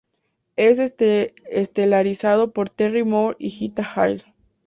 [0.55, 4.23] Es estelarizado por Terry Moore y Gita Hall.